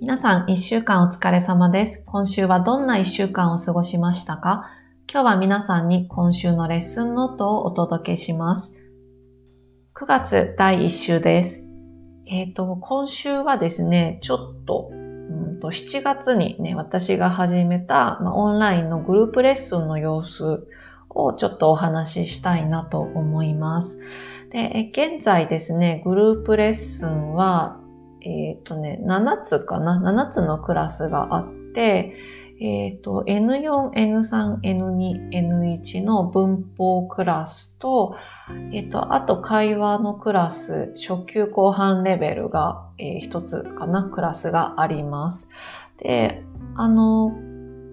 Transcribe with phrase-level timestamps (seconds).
[0.00, 2.04] 皆さん、一週間お疲れ様です。
[2.06, 4.70] 今週はどんな一週間を過ごしましたか？
[5.12, 8.76] 今日は皆さんに今週のレッスンノートをお届けします。
[9.96, 11.66] 9月第1週です。
[12.26, 20.68] えっ、ー、と、今週はですね、ちょっと、うんと7月にね、私が始めた、ま、オンラインのグループレッスンの様子
[21.10, 23.98] をちょっとお話ししたいなと思います。
[24.52, 27.80] で、現在ですね、グループレッスンは、
[28.22, 32.14] えっ、ー、とね、7つかな ?7 つのクラスがあって、
[32.60, 38.16] えっ、ー、と、N4、N3、N2、N1 の文法クラスと、
[38.72, 45.50] えっ、ー、と、あと会話のクラス、初級後半レベルが、えー、一つかな、クラスがあります。
[45.98, 46.42] で、
[46.74, 47.32] あの、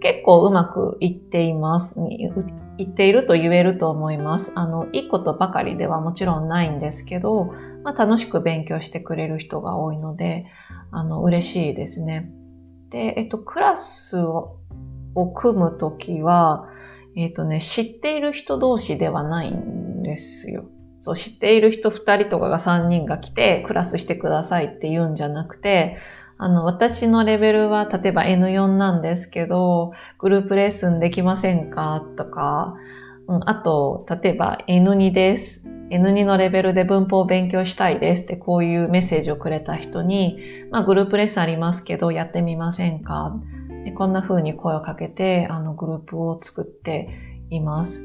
[0.00, 2.00] 結構うまくいっています。
[2.78, 4.52] 言っていると言えると思います。
[4.54, 7.52] あの、いいことばかりではもちろんないんですけど、
[7.82, 10.46] まあ、楽しく勉強してくれる人が多いので、
[10.90, 12.30] あの、嬉しいですね。
[12.90, 14.58] で、えっと、クラスを
[15.34, 16.68] 組むときは、
[17.16, 20.66] えっとね、知っている人同士ではないんですよ。
[21.00, 25.98] そう、知っている人2人とかが3人が来て、クラスしてくださいって言うんじゃなくて、
[26.38, 32.04] あの、私のレベルは例えば N4 なんですけど、グループレッスンできませんか？
[32.16, 32.74] とか、
[33.26, 35.66] うん、あと、例えば N2 です。
[35.88, 40.38] N2 のレベルで文法を勉強したいですってこういうメッセージをくれた人に、
[40.70, 43.36] まあグループレッスンありますけどやってみませんか？
[43.84, 47.08] でこんな風に声をかけてあのグループを作って
[47.50, 48.04] います。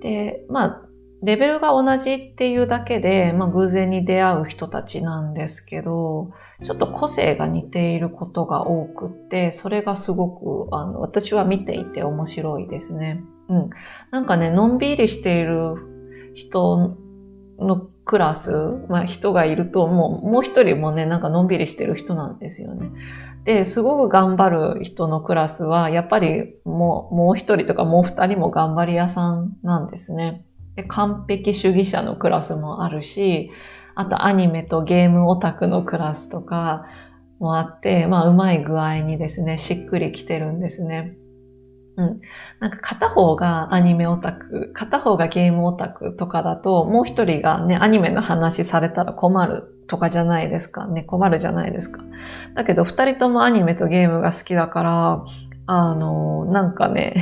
[0.00, 0.87] で、まあ
[1.22, 6.30] レベルが同じっていうだけで、まあ偶然に出会う人たちなんですけど、
[6.64, 10.28] ちょっと個性が似ていることが多くって、それがすご
[10.68, 13.20] く、あの、私は見ていて面白いですね。
[13.48, 13.70] うん。
[14.10, 16.96] なんかね、のんびりしている人
[17.58, 18.52] のクラス、
[18.88, 22.90] まあ人がいると、もう、もう一人もね、なんかのんびりしてる人なんですよね。
[23.44, 30.44] で、すごく頑張る人のクラスは、やっぱりもう、もう一人とかもう二人も頑張り屋さんなんですね。
[30.78, 33.50] で、完璧主義者のクラスもあるし、
[33.96, 36.86] あとアニメとゲームオタクのクラスとか
[37.40, 41.16] もあって、まあうまい具合にですね、しっくりきてるんですね。
[41.96, 42.20] うん。
[42.60, 50.86] なんか片方がアニメオタク、片方がゲームオタクとかだと、もう一人がね、アニメの話されたら困るとかじゃないですか。
[50.86, 52.04] ね、困るじゃないですか。
[52.54, 55.24] だけど二人ともアニメとゲームが好きだから、
[55.66, 57.16] あの、なんかね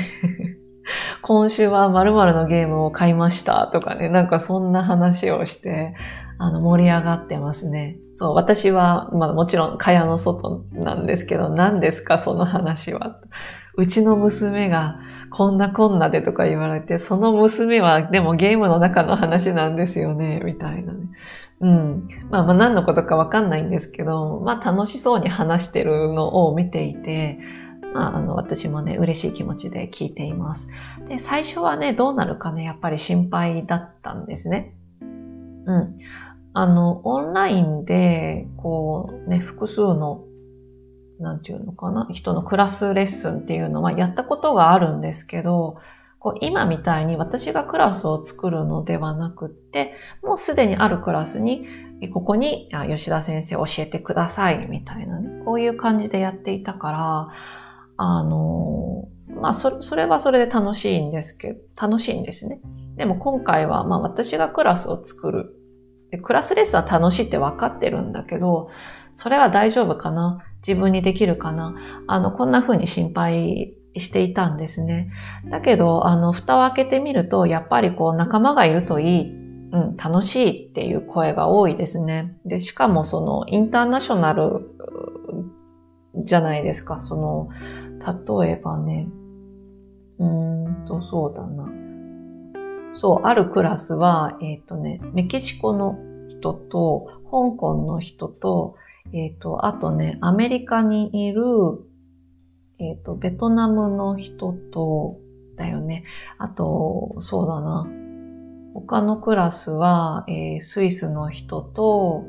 [1.26, 5.96] 今週は〇〇のゲームを買いましたとかね、なんかそんな話をして、
[6.38, 7.98] あの、盛り上がってますね。
[8.14, 13.18] そう、私は、まあもちろん、蚊帳の外なんですけど、何ですか、その話は。
[13.76, 15.00] うちの娘が、
[15.30, 21.08] こんなこんなでとか言われて、その娘は、でもゲームの中の話なんですよね、みたいなね。
[21.58, 22.08] うん。
[22.30, 27.40] まあまあ何のことかわかんないんですけど、まあ楽しそうに話してるのを見ていて、
[27.96, 30.68] まあ、あの、私もね、嬉しい気持ちで聞いています。
[31.08, 34.74] で、最初はね、どうなるかね、やっぱり心配だったんですね。
[35.00, 35.96] うん。
[36.52, 40.24] あの、オンラインで、こう、ね、複数の、
[41.20, 45.78] なんていうのかな、人のクラスレッスンっていうのはやったことがあるんですけど、
[46.18, 51.66] こう今みたいに私がクラスを作るのではなくって、もうすでにあるクラスに、
[52.12, 57.28] ここに吉田先生教えてくださいみたいなね、こういう感じでやっていたから、
[57.96, 59.08] あの、
[59.40, 62.60] まあそ、それはそれで楽しいんですけど、楽しいんですね。
[62.96, 65.52] でも今回は、まあ私がクラスを作る。
[66.10, 68.70] でクラスレッスは楽しいって分かってるんだけど、
[69.12, 70.44] それは大丈夫かな？
[70.66, 71.74] 自分にできるかな？
[72.06, 75.10] あの、こんな風に心配していたんですね。
[75.50, 79.30] だけど、あの、蓋を開けてみると、やっぱりこう仲間がいるといい、
[79.72, 82.36] うん、楽しいっていう声が多いですね。
[82.44, 84.70] で、しかもそのインターナショナル
[86.24, 87.00] じゃないですか。
[87.00, 87.48] その、
[88.00, 89.08] 例えばね、
[90.18, 91.68] うーんと、そうだな。
[92.92, 98.76] そう、あるクラスは、えっ、ー、とね、メキシコの人と、香港の人と、
[99.12, 101.42] えっ、ー、と、あとね、アメリカにいる、
[102.78, 105.18] えっ、ー、と、ベトナムの人と、
[105.56, 106.04] だよね。
[106.38, 107.86] あと、そうだな。
[108.74, 112.24] 他のクラスは、えー、スイスの人と、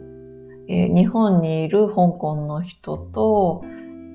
[0.69, 3.63] えー、日本にいる香港の人と、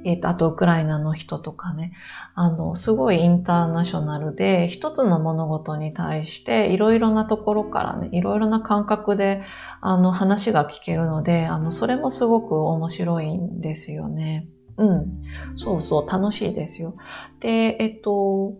[0.05, 1.93] えっ、ー、と、あとウクライナの人とかね、
[2.35, 9.43] あの、すごいインターナショナルで、一つの物事に対していろいろなところからね、いろいろな感覚で、
[9.81, 14.49] あの、話が聞けるので、あの、それもすごく面白いんですよね。
[14.77, 15.23] うん。
[15.57, 16.97] そうそう、楽しいですよ。
[17.41, 18.55] で、えっと、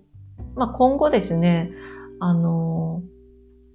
[0.55, 1.73] まあ、今後ですね、
[2.21, 3.03] あの、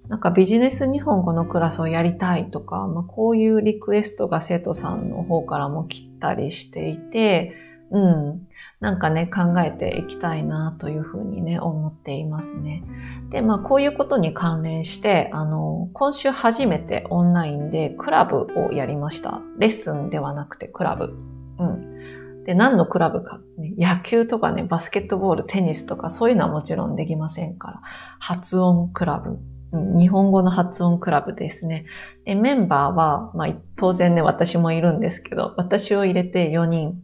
[0.08, 7.54] なんかビジネス日本語のクラスをやりたいとか、まあ、こういうリクエストが生徒さんの方からも来たりしていて、
[7.90, 8.46] うん。
[8.80, 12.82] なんかね、考えていきたいなというふうにね、思っていますね。
[13.30, 19.40] で、まあ、こういうことに関連して、あの、今週初めてオンラインでクラブをやりました。
[19.58, 21.18] レッスンではなくてクラブ。
[21.58, 22.44] うん。
[22.44, 27.80] で、何のクラブか、ね、野球とかね、バスケットボール、テニスとか、そういうのはもちろんできませんから。
[28.18, 29.38] 発音クラブ。
[29.72, 31.84] 日本語の発音クラブですね。
[32.24, 37.02] で、メンバーは、まあ、当然ね、私もいるんですけど、私を入れて4人。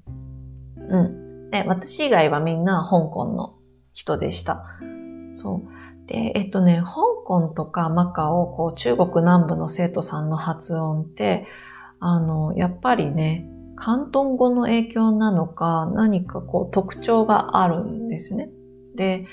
[0.76, 1.50] うん。
[1.50, 3.54] で、私以外はみんな香港の
[3.92, 4.64] 人でした。
[5.32, 6.06] そう。
[6.06, 11.46] で、えっとね、香港とかマカオ、こう、中国南部の生徒さんの発音って、
[12.00, 18.48] あの、やっぱりね、広東語の影響なのか、何かこう特徴があるんですね。
[18.94, 19.26] で、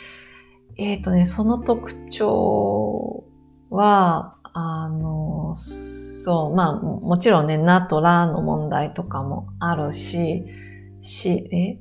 [0.78, 3.24] えっ、ー、とね、その特徴
[3.70, 10.46] は、あの、そう、まあ、もちろんね、なとらの問題とかもあるし、
[11.02, 11.80] し、え？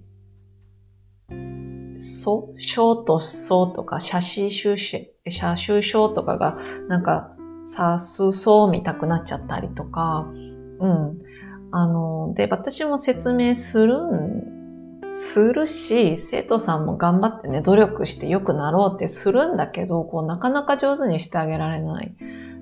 [1.98, 6.56] そ、小とそうとか、写真集写、写集書とかが、
[6.88, 7.36] なんか、
[7.66, 10.26] さすそう見たくなっちゃったりとか、
[10.80, 11.18] うん。
[11.72, 14.59] あの、で、私も説明するん
[15.14, 22.14] するし、生徒さんも頑張ってね、努力して良くなろうってするんだけど、こう、なかなか上手にしてあげられない。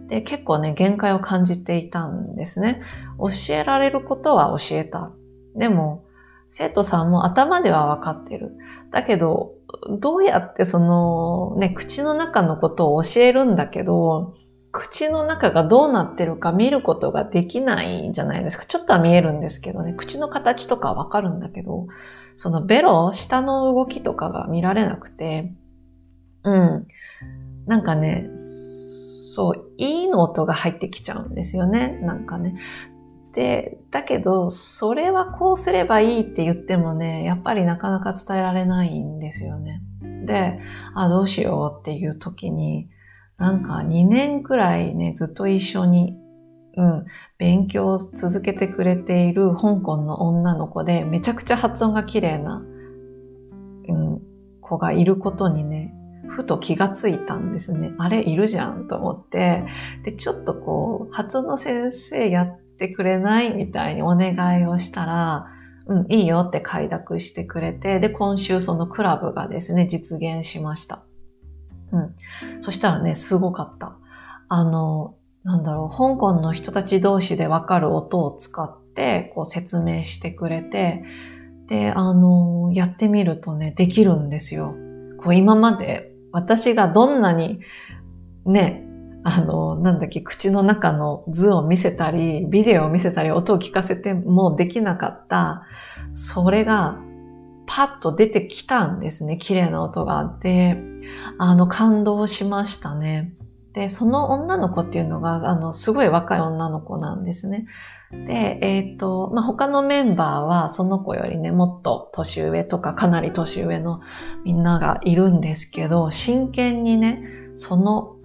[0.09, 2.81] で、結構ね、限界を感じていたんですね。
[3.19, 5.11] 教えられることは教えた。
[5.55, 6.05] でも、
[6.51, 8.57] 生徒さんも頭では分かってる。
[8.91, 9.53] だけど、
[10.01, 14.35] どうやってその、ね、口の中のことを教えるんだけど、
[14.79, 18.65] 口の中がどうなってるか見ることができないじゃないですか。
[18.65, 19.93] ちょっとは見えるんですけどね。
[19.93, 21.89] 口の形とかわかるんだけど、
[22.37, 25.53] そのベロ、下の動きとかが見られなくて、
[26.45, 26.87] うん。
[27.67, 31.99] なんかね、そう、いいの音が入ってきちゃうんですよね。
[32.01, 32.57] なんかね。
[33.35, 39.83] で、だけど、それはこうすればいいって言ってもね、やっぱりなかなか伝えられないんですよね。
[40.25, 40.61] で、
[40.95, 42.89] あ、どうしようっていう時に、
[43.39, 46.19] なんか2年くらいね、ずっと一緒に
[46.79, 47.07] うん、
[47.39, 52.63] 勉強を続けてくれている香港の女の子で、めちゃくちゃ発音が綺麗な、
[53.89, 54.23] うん、
[54.61, 55.93] 子がいることにね、
[56.29, 57.93] ふと気がついたんですね。
[57.99, 59.65] あれ、いるじゃんと思って、
[60.05, 65.47] で、ちょっとこう、発音の先生やってくれないみたいにお願いをしたら、
[65.89, 71.08] うん、いいよって快諾してくれて、で、今週そのクラブがですね、実現しました。
[71.93, 72.15] うん。
[72.63, 73.97] そしたらね、すごかった。
[74.49, 75.15] あの、
[75.45, 81.05] なんだろう、香港の人たち同士でわかる音を使って、こう説明してくれて、
[81.69, 84.75] で、あの、やってみるとね、できるんですよ。
[85.19, 87.61] こう今まで私がどんなに、
[88.47, 88.85] ね、
[89.25, 95.65] あの、なんだっけ、口の中の図を見せたり、ビデオを見せたり、音を聞かせてもできなかった、
[96.15, 96.99] それが
[97.69, 99.37] パッと出てきたんですね。
[99.37, 100.79] 綺麗な音があって、
[101.37, 103.35] あの、感動しましたね。
[103.75, 107.67] で、その女の子っていうのが、あの、すごい若い女の子なんですね。
[108.11, 114.01] で、えっ、ー、と、まあ、他のメンバーはその子よりね、もっと年上とかかなり年上の
[114.45, 117.23] みんながいるんですけど、真剣にね、
[117.55, 118.17] その、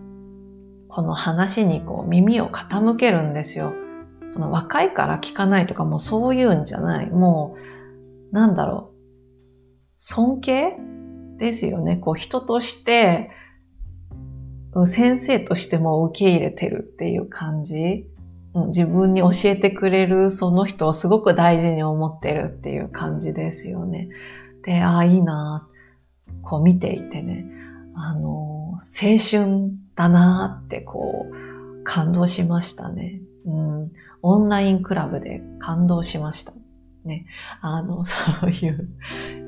[0.87, 3.73] この話にこう耳を傾けるんですよ。
[4.31, 7.09] その若いから聞かないとかもうそういうんじゃない。
[7.09, 7.57] も
[8.31, 8.92] う、なんだろう。
[10.05, 10.73] 尊敬？
[11.37, 11.95] ですよね。
[11.95, 13.31] こう人として、
[14.85, 18.05] 先生としても受け入れてるっていう感じ。
[18.67, 24.09] 自分に教えてくれるその人をすごく大事に思ってるっていう感じですよね。
[24.65, 25.69] で、ああ、いいな
[26.41, 27.45] こう見ていてね、
[27.95, 28.81] あの、青
[29.17, 33.21] 春だなってこう、感動しましたね。
[33.45, 33.91] うん、
[34.21, 36.51] オンラインクラブで感動しました。
[37.05, 37.25] ね。
[37.61, 38.89] あの、 そういう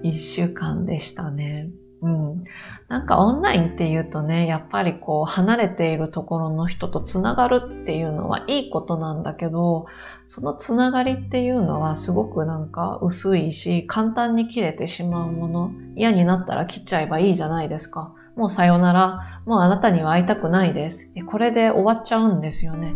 [0.04, 1.70] 一週間でしたね。
[2.02, 2.44] うん。
[2.88, 9.88] なんかオンラインっていうとね、やっぱりこう離れているところの人とつながるっていうのはいいことなんだけど、
[10.28, 18.14] そのつながりっていうのはすごくなんか薄いし、簡単に切れてしまうもの、嫌になったら切っちゃえばいいじゃないですか。
[18.36, 21.12] もうさよなら、もうあなたには会いたくないです。
[21.26, 22.96] これで終わっちゃうんですよね。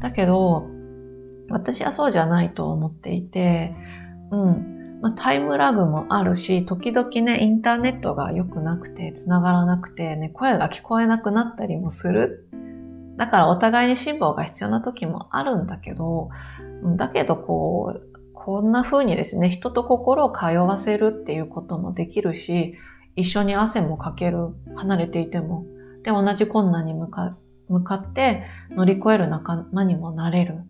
[0.00, 0.68] だけど、
[1.48, 3.74] 私はそうじゃないと思っていて、
[4.30, 4.98] うん。
[5.02, 12.48] まあ、タイムラグもあるし、時々ね、インターネットが良くなくて、繋がらなくて、ね、声が聞こえなくなったりもする。
[13.16, 16.30] だからお互いに辛抱が必要な時もあるんだけど、
[16.96, 22.74] だけどこう、こんな風にですね、人と心を通わせるっていうこともできるし、
[23.16, 25.64] 一緒に汗もかける、離れていても。
[26.04, 27.36] で、同じ困難に向か
[27.68, 30.60] 向かって乗り越える仲間にもなれる。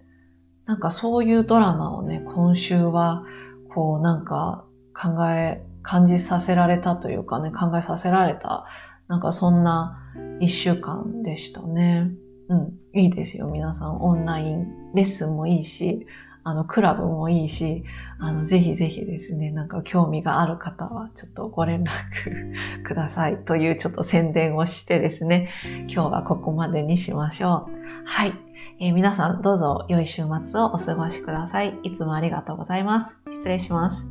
[0.67, 3.25] なんかそういうドラマをね、今週は
[3.73, 8.67] こうなんか考え、感じさせられたというかね、考えさせられた、
[9.07, 10.03] なんかそんな
[10.41, 12.11] 一週間でしたね。
[12.49, 14.01] うん、いいですよ、皆さん。
[14.03, 16.07] オンラインレッスンもいいし、
[16.43, 17.85] あの、クラブもいいし、
[18.19, 25.51] あの、ぜひぜひですね、なんか興味がある方は、ちょっとご連絡 くださいというちょっと宣伝をしてですね、
[25.89, 27.73] 今日はここまでにしましょう。
[28.05, 28.46] はい。
[28.79, 31.79] えー、皆さんどうぞ良い週末をお過ごしください。
[31.83, 33.19] いつもありがとうございます。
[33.31, 34.07] 失礼します。